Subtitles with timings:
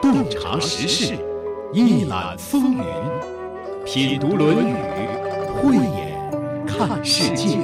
[0.00, 1.18] 洞察时事，
[1.72, 2.84] 一览风云，
[3.84, 4.72] 品读《论语》，
[5.60, 7.58] 慧眼看世界。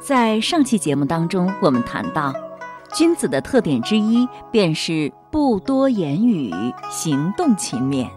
[0.00, 2.34] 在上期节目当中，我们谈到，
[2.92, 6.52] 君子的特点之一便是不多言语，
[6.90, 8.08] 行动勤勉，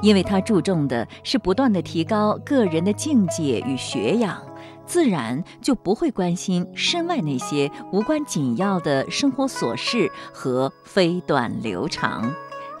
[0.00, 4.40] 因为他注重的是不断的提高个人的境界与学养。
[4.86, 12.30] 自然就不会关心身外那些无关紧要的生活琐事和飞短流长，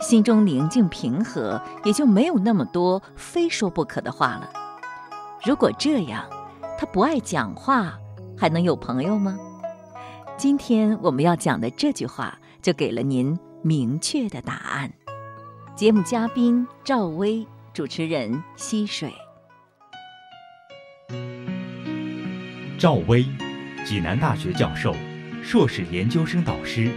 [0.00, 4.50] 心中宁静平和，也就没有那么多非说不可的话了。
[5.44, 6.24] 如果这样，
[6.78, 7.94] 他不爱讲话，
[8.36, 9.38] 还能有朋友吗？
[10.36, 14.92] 今天我们要讲的这句话，就给了您明确的答案。
[15.74, 19.12] 节目嘉宾赵薇，主持人溪水。
[22.84, 23.24] 赵薇，
[23.82, 24.94] 济南大学教授，
[25.42, 26.90] 硕士研究生导师，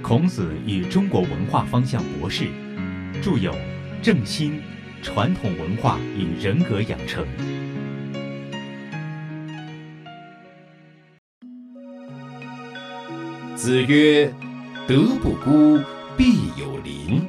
[0.00, 2.46] 孔子与中国文化方向博士，
[3.22, 3.52] 著有
[4.00, 4.62] 《正心：
[5.02, 7.26] 传统文化与人格养成》。
[13.54, 14.32] 子曰
[14.88, 15.78] ：“德不孤，
[16.16, 17.28] 必有邻。”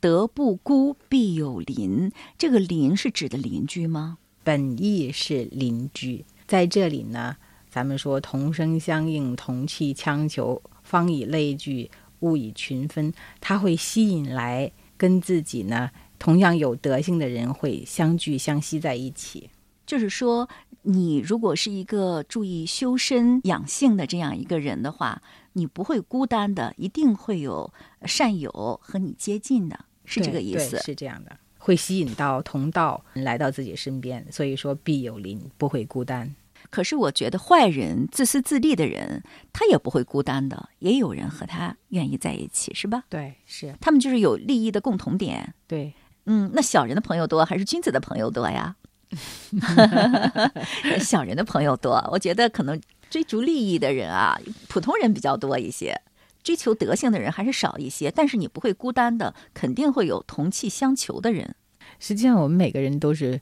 [0.00, 2.10] 德不孤，必有邻。
[2.38, 4.16] 这个“邻”是指的邻居吗？
[4.44, 7.36] 本意是邻居，在这里呢，
[7.70, 11.90] 咱们说同声相应、同气相求，方以类聚，
[12.20, 19.50] 物以群分，它会吸引来跟自己呢同样有德性的人会相聚相吸在一起。
[19.84, 20.48] 就是说，
[20.82, 25.20] 你如果是一个注意修身养性的这样一个人的话，
[25.52, 27.70] 你不会孤单的，一定会有
[28.06, 30.78] 善友和你接近的，是这个意思。
[30.78, 31.36] 是这样的。
[31.64, 36.34] 会吸引到同道来到自己身边，所以说必有邻，不会孤单。
[36.70, 43.04] 可是我觉得坏人、自私自利的人，他也不会孤单的，也有人和他愿意在一起，是吧？
[43.08, 45.54] 对，是他们就是有利益的共同点。
[45.68, 45.94] 对，
[46.26, 48.74] 嗯，那小人的朋友多还是君子的朋友多呀？
[50.98, 54.36] 小人的朋友多，我觉得可能追逐利益的人啊，
[54.68, 56.00] 普通人比较多一些。
[56.42, 61.54] 追求德性的人还是少一些，但是你不会孤单的，肯定会有同气相求的人。
[61.98, 63.40] 实际上，我们每个人都是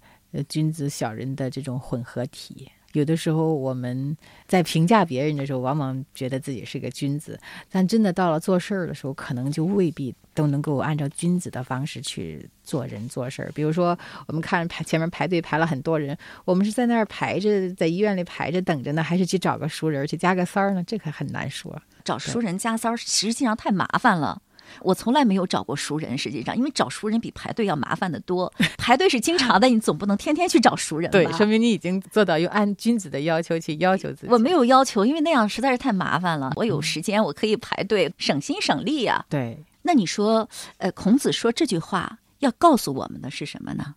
[0.49, 2.71] 君子小人的这种混合体。
[2.93, 4.17] 有的时候我们
[4.49, 7.39] 在评价别人的时候，往往觉得自己是个君子，
[7.71, 13.53] 但真的到了做事儿的时候，可能就未必都能够按照君子的方式去做人做事儿。
[13.55, 13.97] 比如说，
[14.27, 20.83] 我们看排前面排队排了很多人，我们是在那儿排着，在医院里排着等着呢，还是去找个熟人去加个塞儿呢？
[20.85, 21.81] 这可很难说。
[22.05, 24.41] 找熟人加塞儿，实际上太麻烦了。
[24.83, 28.53] 我从来没有找过熟人，实际上，因为找熟人比排队要麻烦的多。
[28.79, 31.19] 排队是经常的，你总不能天天去找熟人吧？
[31.19, 34.29] 对，说明你已经做到用按君子的要求去要求自己。
[34.29, 36.53] 我没有要求，因为那样实在是太麻烦了。
[36.55, 39.25] 我有时间，我可以排队，省心省力呀。
[39.29, 43.97] 对，那你说，呃，孔子说这句话要告诉我们的是什么呢？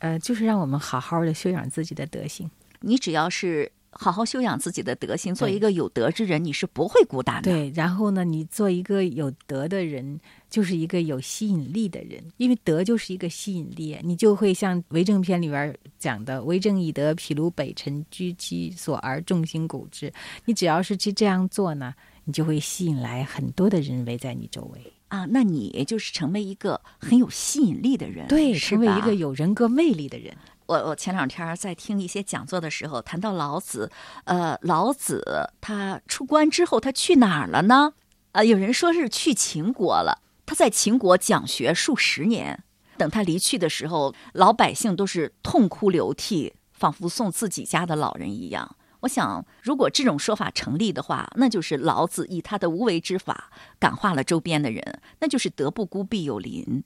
[0.00, 2.50] 呃，就是让我们好好的修养自己的德行。
[2.80, 3.72] 你只要是。
[3.92, 7.50] 好好修养自己的德行，做一个有德之人，你是不会孤单的。
[7.50, 10.18] 对，然后呢，你做一个有德的人，
[10.48, 20.12] 就是一个有吸引力的人，因为德就是一个吸引力，你就会像《为政篇》里边讲的“为政以德，譬如北辰，居其所而众星拱之”。
[20.46, 21.92] 你只要是去这样做呢，
[22.24, 25.26] 你就会吸引来很多的人围在你周围啊。
[25.28, 30.36] 那你就是成为一个很有吸引力的人，对，成为一个有人格魅力的人。
[30.70, 33.90] 我我前两天在听一些讲座的时候，谈到老子，
[34.22, 37.94] 呃，老子他出关之后，他去哪儿了呢？
[38.30, 40.22] 啊，有人说是去秦国了。
[40.46, 42.62] 他在秦国讲学数十年，
[42.96, 48.76] 等他离去的时候，老百姓都是痛哭流涕，仿佛送自己家的老人一样。
[49.00, 56.84] 我想，如果这种说法成立的话，那就是老子以他的无为之法感化了周边的人，那就是德不孤，必有邻。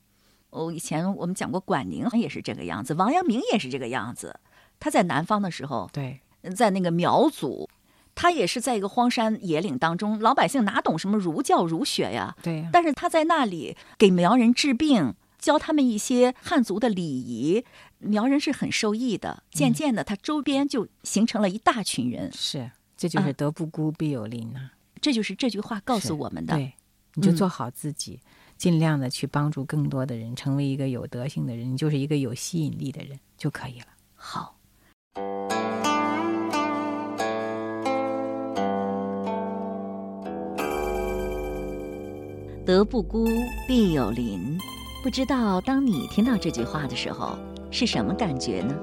[0.54, 4.38] 哦，以前我们讲过，管宁也是这个样子，王阳明也是这个样子。
[4.78, 6.20] 他在南方的时候，对，
[6.56, 7.68] 在那个苗族，
[8.14, 12.36] 他也是在一个荒山野岭当中，老百姓哪懂什么儒教儒学呀？
[12.40, 12.68] 对。
[12.72, 17.64] 但是他在那里给苗人治病，教他们一些汉族的礼仪，
[17.98, 19.42] 苗人是很受益的。
[19.50, 22.30] 渐渐的，他周边就形成了一大群人。
[22.32, 24.70] 是，这就是德不孤，必有邻呐。
[25.00, 26.54] 这就是这句话告诉我们的。
[26.54, 26.74] 对，
[27.14, 28.20] 你就做好自己。
[28.56, 33.86] 尽量的去帮助更多的人，成为一个有德性的人，你就是一个有吸引力的人就可以了。
[34.14, 34.56] 好，
[42.64, 43.26] 德不孤，
[43.68, 44.58] 必有邻。
[45.02, 47.36] 不知道当你听到这句话的时候
[47.70, 48.74] 是什么感觉呢？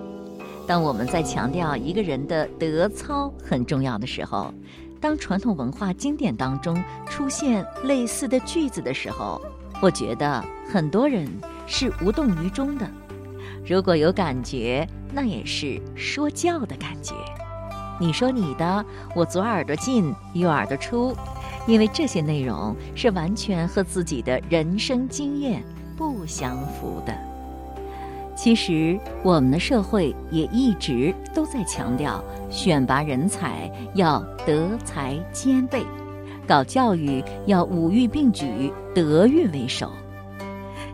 [0.67, 4.53] 当我们在强调一个人的德操很重要的时候，
[4.99, 9.41] 当传统文化经典当中出现类似的句子的时候，
[9.81, 11.27] 我觉得很多人
[11.65, 12.87] 是无动于衷的。
[13.67, 17.15] 如果有感觉，那也是说教的感觉。
[17.99, 18.85] 你说你的，
[19.15, 21.15] 我左耳朵进，右耳朵出，
[21.67, 25.63] 因为这些内容是完全和自己的人生经验
[25.97, 27.13] 不相符的。
[28.35, 35.85] 其实，我们的社会也一直都在强调选拔人才要德才兼备，
[36.51, 39.89] 搞教育要五育并举，德育为首。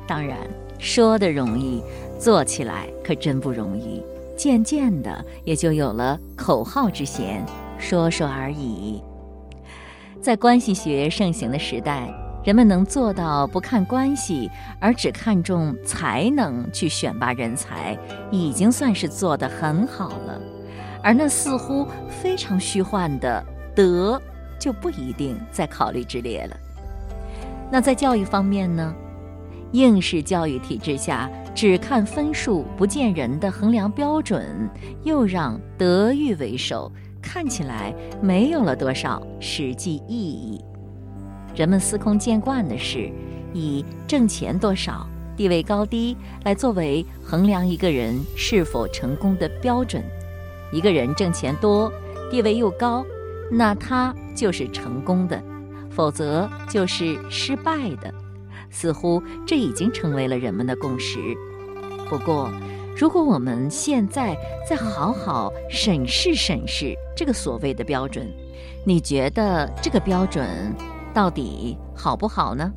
[0.05, 0.37] 当然，
[0.77, 1.81] 说的容易，
[2.19, 4.03] 做起来可真不容易。
[4.37, 7.43] 渐渐的，也就有了口号之嫌，
[7.79, 9.01] 说说而已。
[10.21, 12.07] 在关系学盛行的时代。
[12.45, 14.49] 人们能做到不看关系，
[14.79, 17.97] 而只看重才能去选拔人才，
[18.31, 20.39] 已经算是做得很好了。
[21.03, 23.43] 而那似乎非常虚幻的
[23.75, 24.21] 德，
[24.59, 26.57] 就不一定在考虑之列了。
[27.71, 28.93] 那在教育方面呢？
[29.73, 34.69] 应试教育体制下，只看分数不见人的衡量标准，
[35.03, 36.89] 又让德育为首，
[37.21, 40.63] 看起来没有了多少实际意义。
[41.53, 43.11] 人们司空见惯的是，
[43.53, 45.05] 以挣钱多少、
[45.35, 46.15] 地位高低
[46.45, 50.01] 来作为衡量一个人是否成功的标准。
[50.71, 51.91] 一个人挣钱多、
[52.31, 53.05] 地位又高，
[53.51, 55.41] 那他就是成功的，
[55.89, 58.13] 否则就是失败的。
[58.69, 61.17] 似乎这已经成为了人们的共识。
[62.07, 62.51] 不过，
[62.95, 64.37] 如果我们现在
[64.69, 68.31] 再好好审视审视这个所谓的标准，
[68.85, 70.47] 你觉得这个标准？
[71.13, 72.71] 到底好不好呢？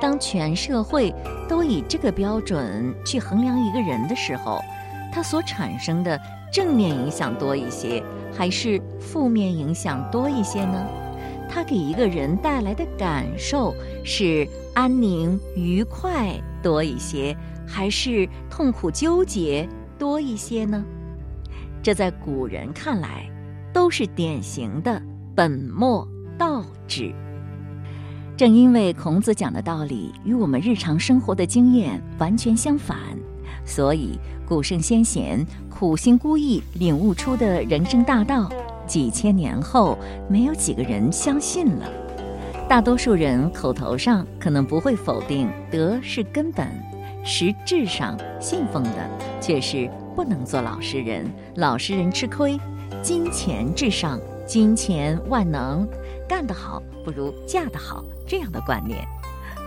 [0.00, 1.14] 当全社会
[1.46, 4.58] 都以这个标准去衡量一个人的时候，
[5.12, 6.18] 它所产生的
[6.50, 10.86] 正面影响多一些，还是负面影响多一些呢？
[11.48, 13.74] 它给一个人带来的感受
[14.04, 16.32] 是安宁愉快
[16.62, 17.36] 多一些，
[17.66, 19.68] 还是痛苦纠结
[19.98, 20.84] 多一些呢？
[21.82, 23.28] 这在古人看来，
[23.72, 25.02] 都是典型的
[25.34, 26.06] 本末
[26.38, 27.12] 倒置。
[28.36, 32.96] 正因为孔子讲的道理与我们日常生活的经验完全相反，
[33.70, 34.18] 所以
[34.48, 38.50] 古圣先贤苦心孤诣领悟出的人生大道，
[38.84, 39.96] 几千年后
[40.28, 41.88] 没有几个人相信了。
[42.68, 46.66] 大多数人口头上可能不会否定德是根本，
[47.24, 49.08] 实质上信奉的
[49.40, 51.24] 却是不能做老实人，
[51.54, 52.58] 老实人吃亏，
[53.00, 54.18] 金钱至上，
[54.48, 55.88] 金钱万能，
[56.28, 58.04] 干得好不如嫁得好。
[58.26, 58.98] 这样的观念，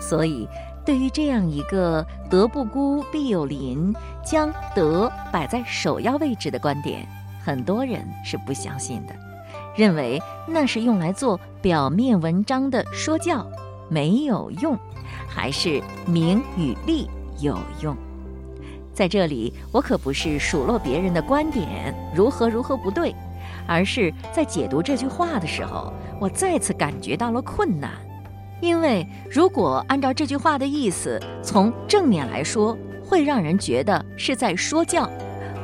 [0.02, 0.46] 所以
[0.86, 3.94] 对于这样一个“德不孤，必有邻”，
[4.24, 7.08] 将德摆在首要位置的观点，
[7.44, 9.16] 很多人是不相信的，
[9.78, 13.50] 认为那是用来做表面文章的说教，
[13.90, 14.78] 没有用，
[15.28, 17.10] 还是名与利
[17.40, 17.96] 有用。
[18.94, 23.16] 在这里，我可不是数落别人的观点如何如何不对，
[23.66, 27.90] 而是在解读这句话的时候，我再次感觉到了困难。
[28.64, 35.06] 因为如果按照这句话的意思，从正面来说，会让人觉得是在说教，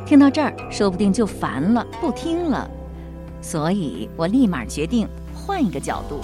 [0.05, 2.69] 听到这儿，说不定就烦了，不听了。
[3.41, 6.19] 所以我立马决定换一个角度，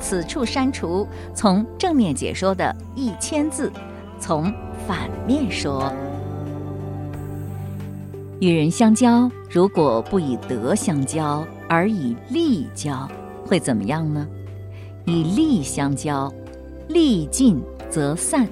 [0.00, 1.06] 此处删除
[1.36, 3.72] 从正面解说的一千字，
[4.18, 4.52] 从
[4.88, 5.92] 反面说：
[8.40, 13.08] 与人相交，如果不以德相交，而以利交，
[13.46, 14.26] 会怎么样呢？
[15.08, 16.30] 以利相交，
[16.86, 18.44] 利尽则散；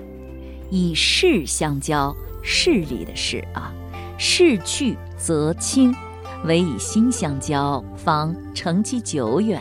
[0.71, 3.71] 以势相交，势力的势啊，
[4.17, 5.95] 势去则清。
[6.47, 9.61] 唯以心相交，方成其久远。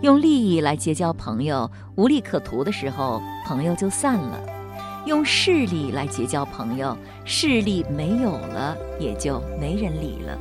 [0.00, 4.38] 用利益来结交朋友，无利可图的时候，朋友就散了；
[5.04, 6.96] 用势力来结交朋友，
[7.26, 10.38] 势力没有了，也就没人理了。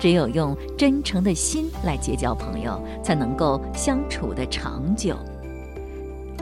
[0.00, 5.16] 只有用真诚的心来结交朋友，才能够相处的长久。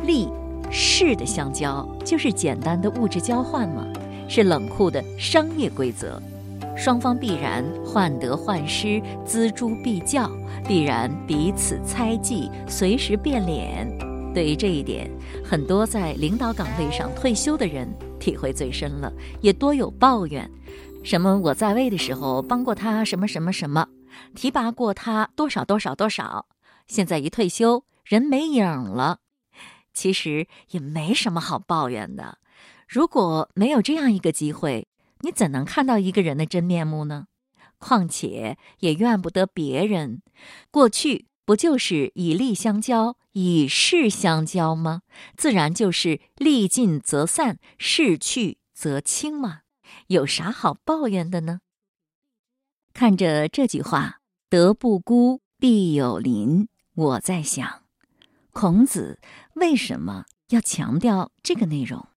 [0.05, 0.29] 利
[0.71, 3.87] 势的相交，就是简单的物质交换吗？
[4.29, 6.21] 是冷酷的商业规则，
[6.77, 10.31] 双方必然患得患失，锱铢必较，
[10.67, 13.87] 必然彼此猜忌，随时变脸。
[14.33, 15.11] 对于这一点，
[15.45, 17.87] 很多在领导岗位上退休的人
[18.19, 20.51] 体会最深了，也多有抱怨。
[21.05, 21.37] 什么？
[21.37, 23.89] 我在位的时候帮过他什么什么什么，
[24.35, 26.47] 提拔过他多少多少多少。
[26.87, 29.19] 现在一退休，人没影了。
[29.93, 32.39] 其实也没什么好抱怨的。
[32.89, 34.87] 如果没有这样一个机会，
[35.21, 37.27] 你怎能看到一个人的真面目呢？
[37.79, 40.23] 况且也怨不得别人。
[40.71, 45.03] 过去不就是以利相交，以势相交吗？
[45.37, 49.62] 自然就是利尽则散，势去则清嘛。
[50.09, 51.61] 有啥好抱怨的呢？
[52.93, 54.21] 看着这句话
[54.51, 57.83] ，“德不孤，必有邻”，我在想，
[58.53, 59.19] 孔子
[59.55, 62.09] 为什么要强调这个内容？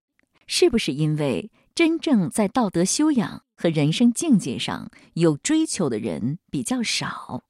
[0.46, 7.44] 是不是因为真正在道德修养和人生境界上有追求的人比较少，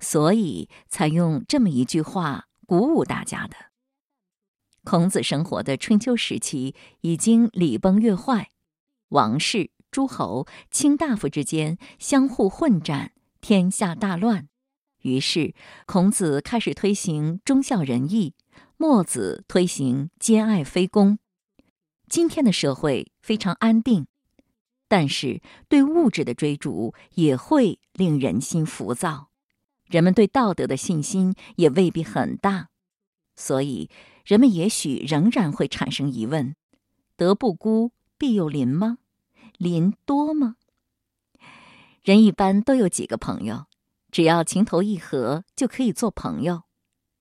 [0.00, 3.56] 所以才用这么一句话鼓舞大家的？
[4.84, 8.52] 孔子生活的春秋时期已经礼崩乐坏，
[9.08, 9.70] 王室。
[9.90, 14.46] 诸侯、卿大夫之间相互混战，天下大乱。
[15.00, 15.54] 于是，
[15.86, 18.34] 孔子开始推行忠孝仁义，
[18.76, 21.18] 墨子推行兼爱非攻。
[22.06, 24.06] 今天的社会非常安定，
[24.88, 29.30] 但是对物质的追逐也会令人心浮躁，
[29.86, 32.68] 人们对道德的信心也未必很大，
[33.34, 33.88] 所以
[34.26, 36.54] 人们也许仍然会产生疑问：
[37.16, 38.98] 德不孤，必有邻吗？
[39.56, 40.56] 邻多吗？
[42.02, 43.66] 人一般都有几个朋友，
[44.10, 46.62] 只要情投意合就可以做朋友。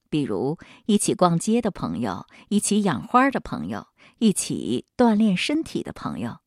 [0.10, 3.88] 比如一起逛街的朋友，一起养花的朋友，
[4.18, 6.38] 一起锻炼身体的朋友。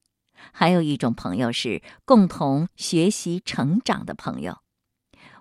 [0.53, 4.59] 还有一种朋友是共同学习成长的朋友。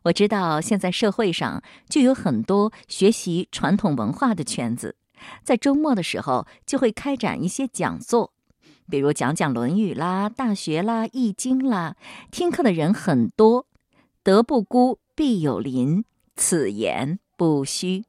[0.04, 4.98] 我知道现在社会上就有很多学习传统文化的圈子，
[5.44, 8.34] 在周末的时候就会开展一些讲座。
[8.90, 11.96] 比如讲讲《论语》啦、《大学》啦、《易经》啦，
[12.32, 13.68] 听课的人很多。
[14.24, 16.04] 德不孤，必有邻，
[16.36, 18.06] 此言不虚。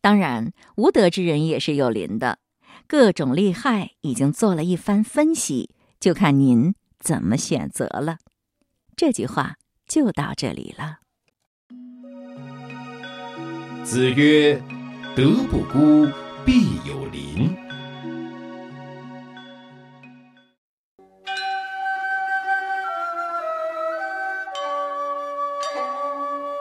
[0.00, 2.38] 当然，无德之人也是有邻的。
[2.86, 8.18] 各种利害已经做了一番分析，就看您怎么选择了。
[8.96, 10.98] 这句话就到这里了。
[13.84, 14.60] 子曰
[15.16, 16.06] ：“德不孤，
[16.44, 17.56] 必有邻。”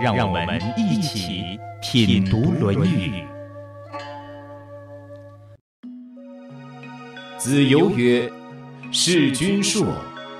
[0.00, 1.58] 让我们一起。
[1.82, 3.12] 品读《论语》。
[7.38, 8.32] 子游曰
[8.90, 9.86] ：“事君硕，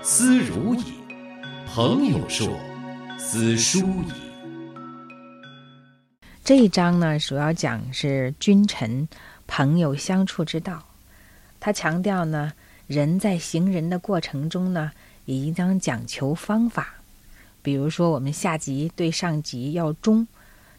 [0.02, 0.82] 斯如矣；
[1.66, 2.58] 朋友硕，
[3.18, 4.12] 斯疏矣。”
[6.42, 9.06] 这一章呢，主要讲是君臣
[9.46, 10.82] 朋友相处之道。
[11.60, 12.52] 他强调呢，
[12.86, 14.90] 人在行人的过程中呢，
[15.26, 16.94] 也应当讲求方法。
[17.64, 20.24] 比如说，我们下级对上级要忠。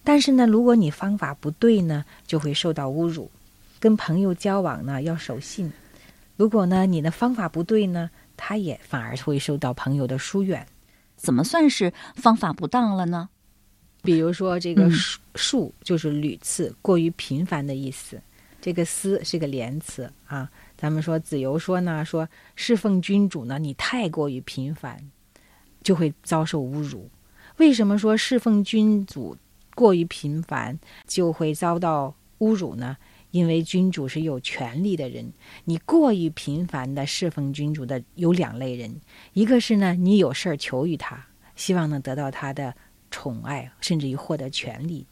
[0.03, 3.29] 但是呢，如果你方法不对呢，就会受到侮辱。
[3.79, 5.73] 跟朋友交往呢，要守信。
[6.37, 10.65] 如果呢，你的方法不对呢，他也反而会受到朋友的疏远。
[11.15, 13.27] 怎么算是方法不当了呢？
[14.03, 14.87] 比如说，这个
[15.33, 18.21] “数”就是屡次、过于频繁的意思。
[18.61, 20.47] 这个“思”是个连词啊。
[20.77, 24.99] 咱们说子游说呢，说侍奉君主呢，你太过于频繁，
[25.85, 27.09] 就会遭受侮辱。
[27.57, 29.37] 为什么说侍奉君主？
[29.75, 32.95] 过于频繁就会遭到侮辱呢，
[33.31, 35.33] 因为君主是有权力的人。
[35.65, 39.01] 你过于频繁的侍奉君主的有两类人，
[39.33, 41.27] 一个是呢，你有事儿求于他，
[41.57, 42.73] 希望能得到他的
[43.11, 45.05] 宠爱，甚至于获得权利；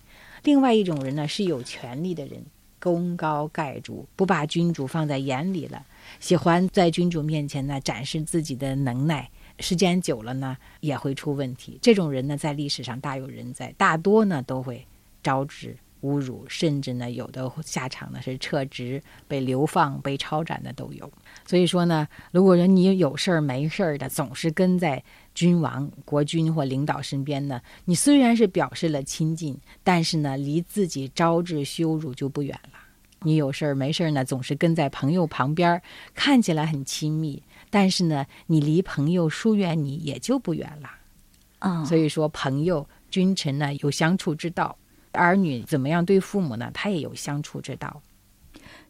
[0.44, 2.42] 另外一种人呢，是有权力的人，
[2.80, 5.86] 功高盖主，不把君主放在眼里了，
[6.22, 9.30] 喜欢在君主面前呢展示自己的能耐。
[9.64, 11.80] 时间久了呢，也会出问题。
[11.82, 14.86] 这种人呢，在历史上大有人在，大多呢都会
[15.24, 21.10] 招致侮辱，甚至呢有的下场呢是撤职、被流放、被抄斩的都有。
[21.48, 25.02] 所以说呢，如果说你有事儿没事儿的，总是跟在
[25.34, 32.80] 君王、国君或领导身边呢，你虽然是表示了亲近，但是呢，离自己招致羞辱就不远了。
[33.26, 35.82] 你有事儿没事儿呢，总是跟在朋友旁边，
[36.14, 37.42] 看起来很亲密。
[37.74, 40.90] 但是呢，你离朋友疏远你也就不远了，
[41.58, 44.78] 啊，所以说朋友君臣呢有相处之道，
[45.12, 46.70] 儿女怎么样对父母呢？
[46.72, 48.00] 他也有相处之道，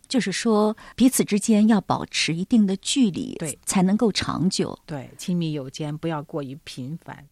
[0.10, 4.78] 就是说彼此之间要保持一定的距离，对，才能够长久。
[4.86, 7.26] 对，亲密有间，不要过于频繁。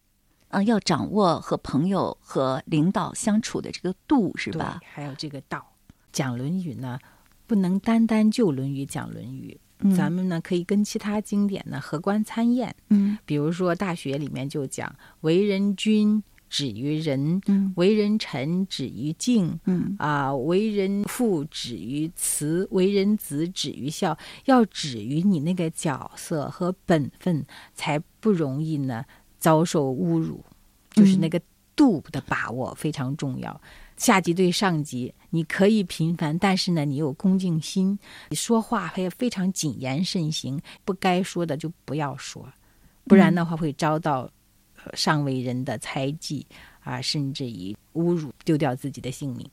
[0.48, 4.80] 嗯，要掌握和朋友和领导相处的这个度，是吧？
[4.82, 5.66] 还有这个道。
[6.12, 6.98] 讲《论语》呢，
[7.46, 9.58] 不能单单就《论语》讲《论语》，
[9.96, 12.74] 咱们呢可以跟其他经典呢合观参验。
[12.90, 17.40] 嗯，比如说《大学》里面就讲：“为人君，止于仁；
[17.76, 24.16] 为人臣，止于敬；嗯啊，为人父，止于慈；为人子，止于孝。
[24.44, 29.04] 要止于你那个角色和本分，才不容易呢
[29.38, 30.44] 遭受侮辱。
[30.90, 31.40] 就是那个
[31.74, 33.60] 度的把握非常重要。”
[34.02, 37.96] 下级对上级，你可以平凡，但是呢，你有恭敬心，
[38.30, 42.44] 你说话还要非常谨言慎行，不该说的就不要说，
[43.04, 44.28] 不然的话会遭到
[44.94, 46.44] 上位人的猜忌
[46.80, 49.48] 啊，甚至于侮辱，丢掉自己的性命。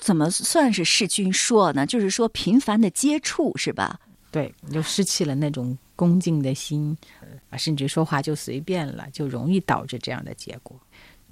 [0.00, 1.84] 怎么算是弑君说呢？
[1.84, 4.00] 就是说频繁的接触，是吧？
[4.30, 6.96] 对，你就失去了那种恭敬的心，
[7.50, 10.80] 啊，甚至说话就随便了，就容易导致这样的结果。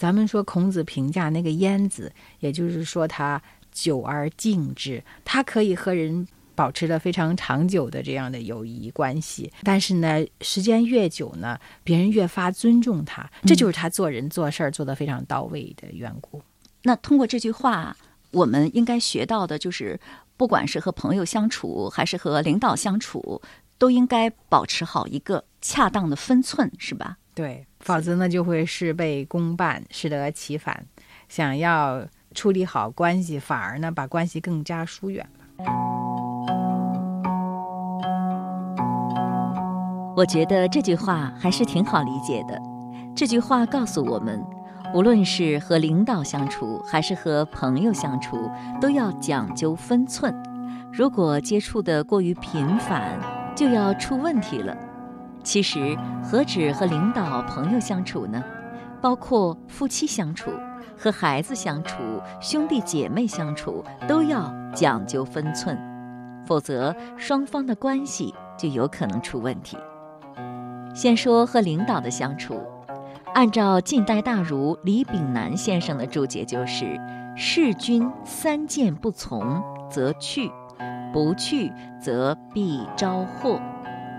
[0.00, 3.40] 咱们说孔子评价那个晏子，也就是说他
[3.70, 9.52] 久而敬之，他可以和人保持了非常长久的这样的友谊关系。
[9.62, 16.40] 但是呢，时间越久呢，别人越发尊重他，这就是他做人做事儿做得非常到位的缘故。
[16.82, 17.94] 那通过这句话，
[18.30, 20.00] 我们应该学到的就是，
[20.38, 23.42] 不管是和朋友相处，还是和领导相处，
[23.76, 27.18] 都应该保持好一个恰当的分寸，是吧？
[27.34, 30.84] 对，否则呢就会事倍功半，适得其反。
[31.28, 35.44] 想要处理好关系，反而呢把关系更加疏远了。
[40.16, 42.60] 我觉得这句话还是挺好理解的。
[43.16, 44.44] 这句话告诉我们，
[44.92, 50.34] 无论是和领导相处，还是和朋友相处，都要讲究分寸。
[50.92, 53.18] 如果接触的过于频繁，
[53.56, 54.76] 就要出问题了。
[55.42, 58.42] 其实何止和领导、朋友相处呢？
[59.00, 60.50] 包括夫妻相处、
[60.98, 61.96] 和孩子相处、
[62.40, 65.78] 兄弟姐妹相处，都要讲究分寸，
[66.44, 69.78] 否则双方的关系就有可能出问题。
[70.94, 72.60] 先说和领导的相处，
[73.32, 77.00] 按照近代大儒李炳南先生的注解，就是
[77.34, 80.50] “事君三谏不从，则去；
[81.10, 83.58] 不去，则必招祸。”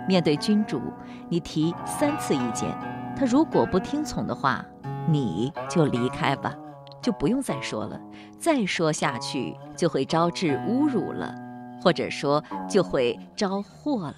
[0.08, 0.82] 面对君主，
[1.30, 2.70] 你提三次意见，
[3.16, 4.66] 他如果不听从的话，
[5.08, 6.54] 你就离开吧，
[7.02, 8.00] 就不用再说了。
[8.40, 11.34] 再说下去就会招致侮辱了，
[11.82, 14.16] 或者说就会招祸了。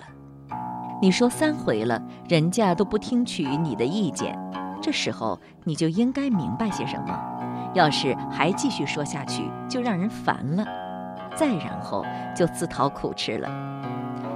[1.01, 4.39] 你说三回了，人家都不听取你的意见，
[4.81, 7.19] 这时候你就应该明白些什么。
[7.73, 10.65] 要是还继续说下去，就让人烦了，
[11.35, 13.49] 再然后就自讨苦吃了。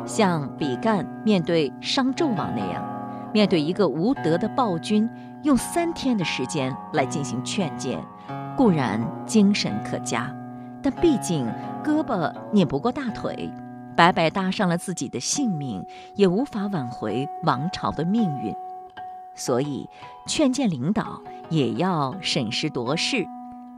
[0.08, 2.84] 像比干面对商纣王那样，
[3.34, 5.08] 面对一个无德的暴君，
[5.44, 8.02] 用三天的时间来进行劝谏，
[8.56, 10.34] 固然精神可嘉，
[10.82, 11.46] 但毕竟
[11.84, 13.52] 胳膊拧不过大腿，
[13.96, 18.56] 白白搭上了自己的性命，也无法挽回王朝的命运。
[19.36, 19.88] 所以，
[20.26, 23.28] 劝谏领导也要审时度势，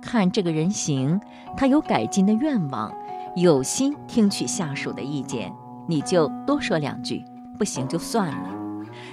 [0.01, 1.19] 看这个人行，
[1.57, 2.93] 他有改进的愿望，
[3.35, 5.51] 有心听取下属的意见。
[5.89, 7.25] 你就多说两句，
[7.57, 8.49] 不行就算了。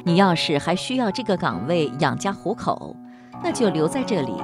[0.05, 2.95] 你要是还需要这个岗位养家糊口，
[3.43, 4.35] 那就留在这里。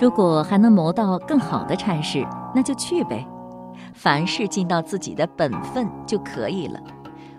[0.00, 3.26] 如果还能谋到更好的差事，那就去呗。
[3.92, 6.80] 凡事尽到自己的本分就可以了。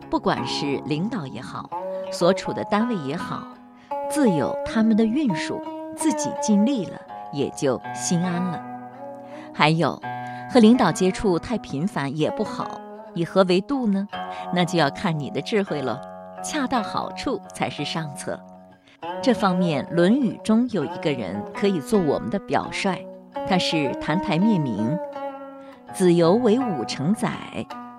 [0.09, 1.69] 不管是领导也好，
[2.11, 3.47] 所处的单位也好，
[4.11, 5.61] 自有他们的运数，
[5.95, 6.99] 自己尽力了，
[7.31, 8.61] 也就心安了。
[9.53, 9.97] 还有，
[10.51, 12.69] 和领导接触太频繁也不好。
[13.13, 14.07] 以何为度呢？
[14.53, 16.01] 那就要看你的智慧了。
[16.41, 18.39] 恰到好处才是上策。
[19.21, 23.05] 这方面，《论语》中有一个人可以做我们的表率，
[23.47, 24.97] 他是澹台灭明。
[25.93, 27.31] 子游为武成载，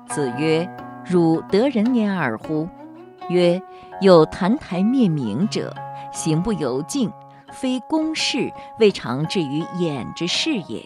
[0.08, 0.66] 子曰
[1.04, 2.66] ：“汝得人焉耳乎？”
[3.28, 3.60] 曰
[4.00, 5.74] ：“有澹台灭明者，
[6.12, 7.12] 行不由径，
[7.52, 10.82] 非公事，未尝至于眼之事也。”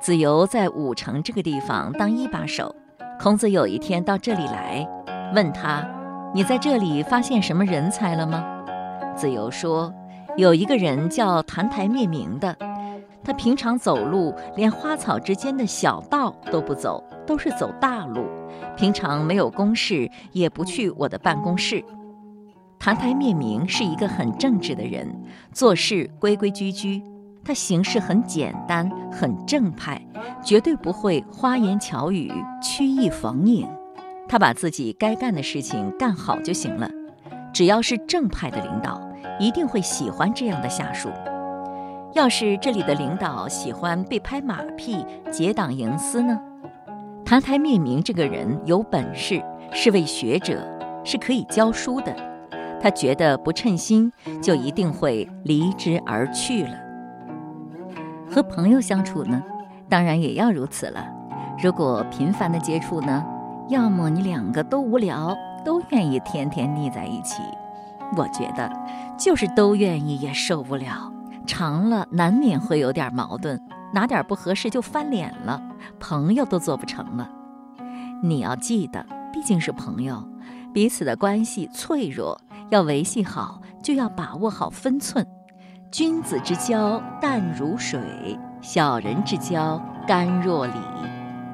[0.00, 2.74] 子游在武城这个地方当一把手。
[3.22, 4.84] 孔子有一天到这里来，
[5.32, 5.88] 问他
[6.34, 8.44] ：“你在这里发现什么人才了吗？”
[9.14, 9.94] 子游说
[10.36, 12.56] ：“有一个人叫澹台灭明的，
[13.22, 18.26] 他平常走路连花草之间的小道都不走，都是走大路。
[18.76, 21.80] 平常没有公事，也不去我的办公室。
[22.80, 25.08] 澹台灭明是一个很正直的人，
[25.52, 27.00] 做事规规矩矩。”
[27.44, 30.00] 他行事很简单，很正派，
[30.44, 33.68] 绝对不会花言巧语、曲意逢迎。
[34.28, 36.88] 他把自己该干的事情干好就行了。
[37.52, 39.00] 只要是正派的领导，
[39.38, 41.10] 一定会喜欢这样的下属。
[42.14, 46.38] 要是这里的领导喜欢被拍马屁、结党营私呢？
[47.24, 50.62] 谭台命名这个人有本事，是位学者，
[51.04, 52.14] 是可以教书的。
[52.80, 56.81] 他觉得不称心，就一定会离之而去了。
[58.32, 59.42] 和朋友相处呢，
[59.90, 61.06] 当然也要如此了。
[61.62, 63.22] 如果频繁的接触呢，
[63.68, 67.42] 要么你两个都无聊，都愿意天天腻在一起；
[68.16, 68.72] 我觉得，
[69.18, 71.12] 就是都愿意也受不了。
[71.46, 73.60] 长了难免会有点矛盾，
[73.92, 75.60] 哪点不合适就翻脸了，
[76.00, 77.28] 朋友都做不成了。
[78.22, 80.26] 你要记得，毕竟是朋友，
[80.72, 82.40] 彼此的关系脆弱，
[82.70, 85.26] 要维系好，就要把握好分寸。
[85.92, 88.00] 君子之交淡如水，
[88.62, 89.78] 小人之交
[90.08, 90.72] 甘若醴。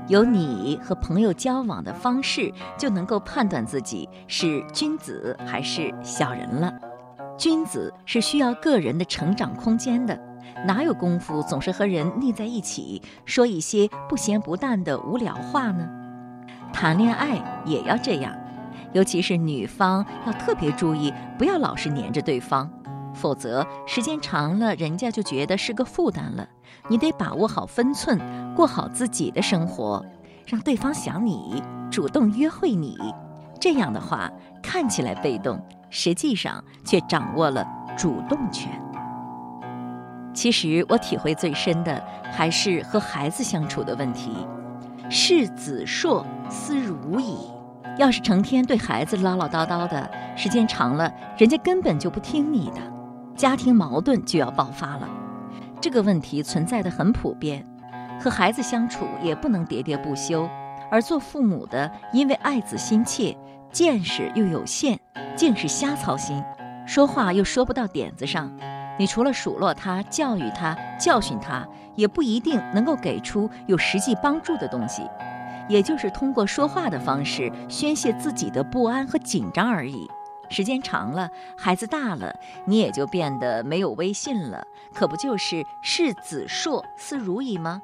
[0.07, 6.73] 有你和朋友交往的方式，就能够判断自己是君子还是小人了。
[7.37, 10.17] 君子是需要个人的成长空间的，
[10.65, 15.85] 哪有功夫总是和人腻在一起，说一些不咸不淡的无聊话呢？
[16.73, 18.33] 谈恋爱也要这样，
[18.93, 22.71] 尤其是女方要特别注意，不要老是黏着对方，
[23.19, 26.49] 否则时间长了，人家就觉得是个负担了。
[26.89, 28.19] 你得把握好分寸，
[28.55, 30.05] 过好自己的生活，
[30.47, 32.97] 让对方想你，主动约会你。
[33.61, 34.31] 这样的话，
[34.63, 35.61] 看起来被动。
[35.91, 38.71] 实际上却掌握了主动权。
[40.35, 44.47] 其实我体会最深的还是和孩子相处的问题。
[45.11, 47.51] 世子硕思如矣。
[47.97, 52.81] 要是成天对孩子唠唠叨叨的，时间长了，人家根本就不听你的，
[53.39, 55.09] 家庭矛盾就要爆发了。
[55.81, 57.65] 这个问题存在的很普遍，
[58.21, 60.49] 和孩子相处也不能喋喋不休，
[60.91, 63.35] 而做父母的因为爱子心切。
[63.71, 64.99] 见识又有限，
[65.37, 66.43] 竟是瞎操心，
[66.87, 68.51] 说话又说不到点子上。
[68.99, 75.03] 你除了数落他、教育他、教训他，也不一定能够给出有实际帮助的东西，
[75.69, 80.09] 也就是通过说话的方式宣泄自己的不安和紧张而已。
[80.51, 82.35] 时间长了，孩子大了，
[82.65, 87.81] 你也就变得没有威信了，可不就是视子硕思如矣吗？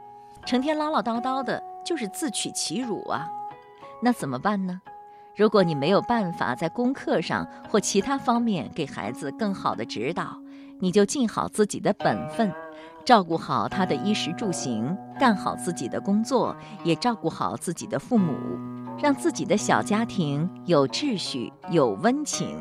[0.46, 3.31] 成天唠唠叨叨的，就是自取其辱啊！
[4.03, 4.81] 那怎么办呢？
[5.35, 10.38] 如果你没有办法在功课上或其他方面给孩子更好的指导，
[10.81, 12.53] 你就尽好自己的本分，
[13.05, 18.35] 照顾好他的衣食住行，干好自己的工作，也照顾好自己的父母，
[19.02, 22.57] 让自己的小家庭有秩序、有温情，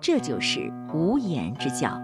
[0.00, 1.98] 这就是无言之教。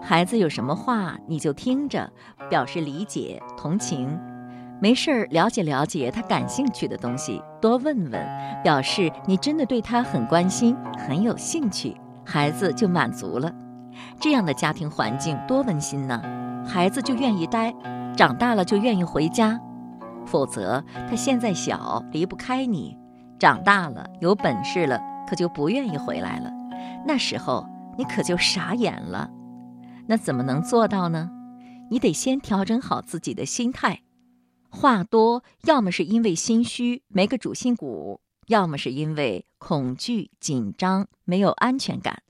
[0.00, 2.10] 孩子有什么话，你就听着，
[2.48, 4.18] 表示理解、同情。
[4.80, 8.26] 没事儿，了解了解他感兴趣的东西，多问问，
[8.64, 13.52] 表示你真的对他很关心、很有兴趣，孩子就满足了。
[14.20, 16.20] 这样的家庭环境多温馨呢，
[16.66, 17.72] 孩子就愿意待，
[18.16, 19.60] 长大了就愿意回家。
[20.26, 22.96] 否则他现在小，离不开你；
[23.38, 26.50] 长大了有本事了，可就不愿意回来了。
[27.06, 27.66] 那时候
[27.98, 29.30] 你可就傻眼了。
[30.06, 31.30] 那怎么能做到呢？
[31.90, 34.02] 你得先调整好自己的心态。
[34.70, 42.22] 话多，要么是因为心虚没个主心骨，要么是因为恐惧紧张没有安全感，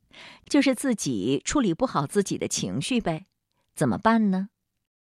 [0.49, 3.27] 就是自己处理不好自己的情绪呗。
[3.77, 4.49] 怎么办呢？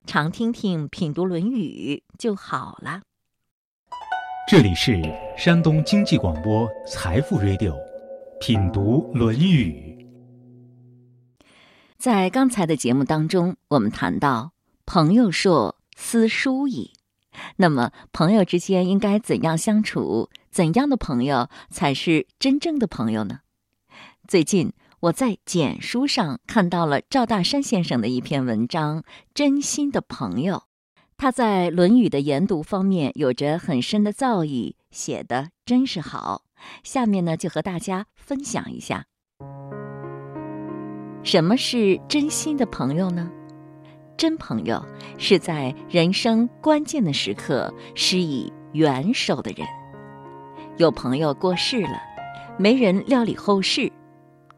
[0.05, 3.01] 常听听品读《论语》就好了。
[4.49, 5.01] 这里是
[5.37, 7.73] 山东经济广播财富 Radio，
[8.39, 10.05] 品读《论语》。
[11.97, 14.51] 在刚才的节目当中，我们谈到
[14.85, 16.91] “朋友说思书矣”。
[17.55, 20.29] 那么，朋友之间应该怎样相处？
[20.51, 23.39] 怎样的朋友才是真正的朋友呢？
[24.27, 29.01] 最近我在简书上看到了赵大山先生的一篇文章
[29.33, 30.55] 《真心的朋友》，
[31.17, 36.43] 他在《论语》的研读方面有着很深的造诣，写的真是好。
[36.83, 39.03] 下面呢，就和大家分享一下，
[41.21, 43.29] 什么是真心的朋友呢？
[44.15, 44.81] 真朋友
[45.17, 49.67] 是在人生关键的时刻施以援手的人。
[50.77, 52.01] 有朋友过世了，
[52.57, 53.91] 没人料理后事，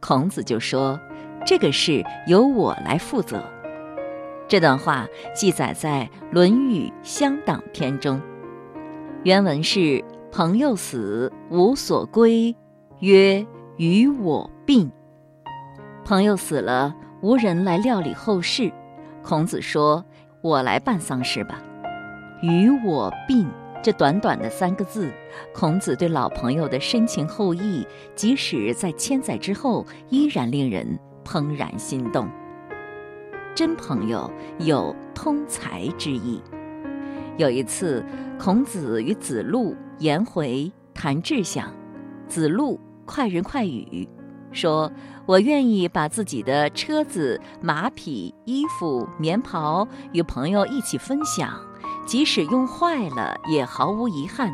[0.08, 1.00] 孔子就说
[1.48, 3.44] ：“这个事由我来负责。”
[4.48, 8.22] 这段话记载在《论语乡党篇》中。
[9.24, 12.56] 原文是：“朋友死，无所归，
[13.00, 13.44] 曰：
[13.78, 14.92] 与我病。”
[16.06, 18.72] 朋友死了，无人来料理后事。
[19.24, 20.06] 孔子说
[20.42, 21.60] ：“我来办丧事吧。”
[22.44, 23.50] 与我病
[23.86, 25.14] 这短短的三个字，
[25.54, 32.28] 孔子对老朋友的深情厚谊，即使在千载之后，依然令人怦然心动。
[33.54, 36.42] 真朋友有通财之意。
[37.38, 38.04] 有一次，
[38.40, 41.72] 孔子与子路颜回谈志向，
[42.28, 44.10] 子路快人快语，
[44.52, 44.92] 说
[45.28, 51.62] ：“我愿意把自己的车子、马匹、衣服、棉袍与朋友一起分享，
[52.06, 54.54] 即使用坏了也毫无遗憾。”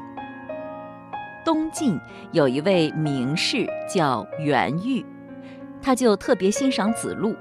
[1.44, 2.00] 东晋
[2.32, 5.06] 有一位名士叫袁玉，
[5.82, 7.36] 他就特别欣赏子路，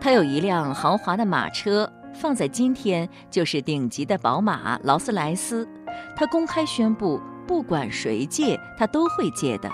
[0.00, 1.90] 他有一辆豪华的马车。
[2.14, 5.68] 放在今天就是顶级的宝马劳斯莱斯，
[6.16, 9.70] 他公开宣布，不管谁借，他都会借的。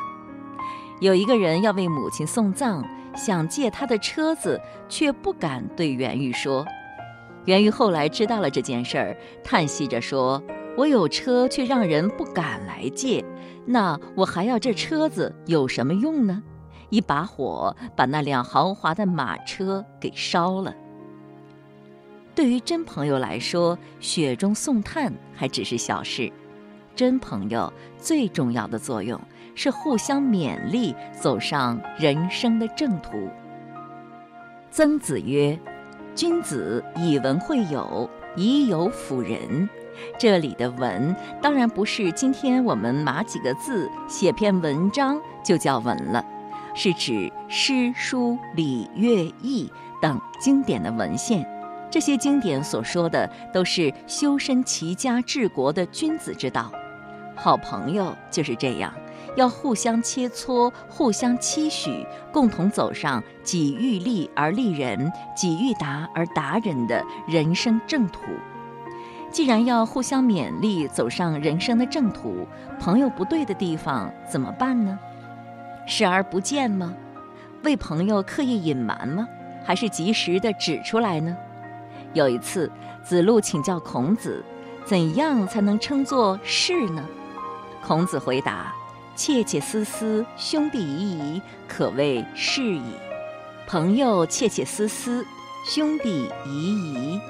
[1.00, 2.84] 有一个人要为母亲送葬，
[3.16, 4.60] 想借他的车子，
[4.90, 6.66] 却不敢对袁玉说。
[7.46, 10.42] 源于后来知道了这件事儿，叹息着说
[10.76, 13.24] ：“我有车，却让人不敢来借，
[13.66, 16.42] 那我还要这车子有什么用呢？”
[16.90, 20.72] 一把火把那辆豪华的马车给烧了。
[22.34, 26.30] 对于真朋友来说，雪中送炭还只是小事。
[26.94, 29.20] 真朋友最重要的作用
[29.56, 33.28] 是互相勉励，走上人生的正途。
[34.70, 35.58] 曾子曰
[36.14, 39.68] ：“君子以文会友，以友辅仁。”
[40.18, 46.24] 这里的“文”当然不是今天我们码几个字写篇文章就叫文了，
[46.74, 49.70] 是指诗书礼乐易
[50.02, 51.48] 等经典的文献。
[51.90, 56.72] 这些经典所说的都是修身齐家治国的君子之道，
[57.36, 58.92] 好朋友就是这样，
[59.36, 68.20] 要互相切磋、互相期许，共同走上己欲立而立人、己欲达而达人的人生正途。
[69.30, 72.46] 既然要互相勉励，走上人生的正途，
[72.78, 74.98] 朋友不对的地方怎么办呢？
[75.86, 76.94] 视而不见吗？
[77.64, 79.26] 为朋友刻意隐瞒吗？
[79.64, 81.36] 还是及时的指出来呢？
[82.12, 82.70] 有一次，
[83.02, 84.44] 子路请教孔子，
[84.84, 87.04] 怎样才能称作士呢？
[87.82, 88.72] 孔子回答
[89.16, 92.82] ：“切切思思，兄弟仪仪，可谓是矣。”
[93.66, 95.24] 朋友切切思思，
[95.66, 97.20] 兄弟仪仪，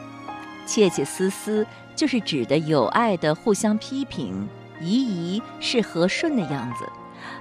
[0.66, 4.48] 切切思思就是指的有爱的互相批评，
[4.80, 6.84] 仪仪是和顺的样子。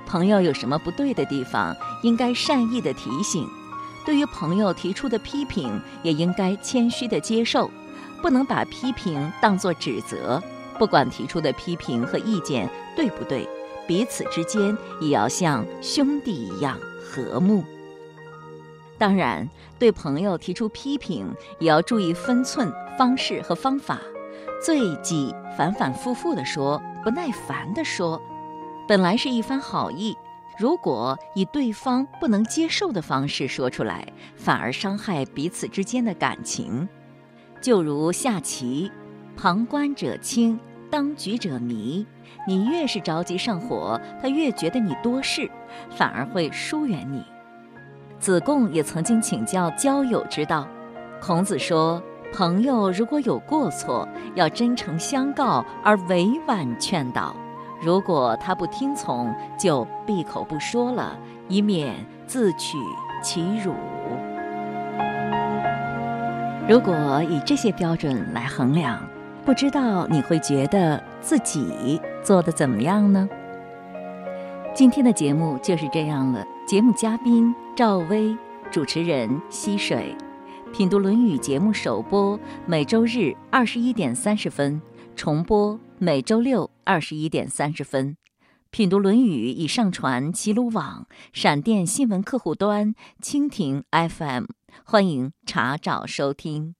[0.05, 3.47] 朋友有什么不对的地方，应该善意的提醒。
[4.05, 7.71] 对于朋友提出的批评，也应该谦虚的接受，
[8.21, 10.41] 不能把批评当作指责。
[10.77, 13.47] 不管提出的批评和意见对不对，
[13.87, 17.63] 彼此之间也要像兄弟一样和睦。
[18.97, 23.99] 当然，对朋友提出批评，也要注意分寸、方式和方法。
[24.63, 28.21] 最忌反反复复地说，不耐烦地说。
[28.87, 30.15] 本来是一番好意。
[30.57, 36.87] 如果以对方不能接受的方式说出来，反而伤害彼此之间的感情。
[37.59, 38.91] 就如下棋，
[39.35, 42.05] 旁观者清，当局者迷。
[42.47, 45.49] 你越是着急上火，他越觉得你多事，
[45.89, 47.23] 反而会疏远你。
[48.19, 50.67] 子贡也曾经请教交友之道，
[51.21, 52.01] 孔子说：
[52.33, 57.35] 朋友如果有过错，要真诚相告而委婉劝导。
[57.81, 61.17] 如果他不听从，就闭口不说了，
[61.49, 62.77] 以免自取
[63.21, 63.73] 其辱。
[66.65, 69.05] 如果以这些标准来衡量，
[69.43, 73.27] 不知道你会觉得自己做的怎么样呢？
[74.73, 76.45] 今天的节目就是这样了。
[76.65, 78.35] 节目嘉宾赵薇，
[78.71, 80.15] 主持人溪水，
[80.71, 84.81] 品读《论语》节目首播每周日二十一点三十分，
[85.15, 86.71] 重播每周六。
[86.85, 88.17] 二十一点三十分，
[88.69, 94.45] 品读《论语》已上传齐鲁网、闪电新闻客户端、蜻蜓 FM，
[94.83, 96.75] 欢迎查找收听。